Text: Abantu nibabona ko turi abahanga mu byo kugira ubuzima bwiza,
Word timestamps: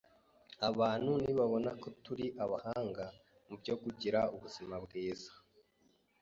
Abantu 0.69 1.11
nibabona 1.23 1.69
ko 1.81 1.87
turi 2.03 2.25
abahanga 2.43 3.05
mu 3.47 3.55
byo 3.61 3.75
kugira 3.81 4.19
ubuzima 4.35 4.75
bwiza, 4.85 5.31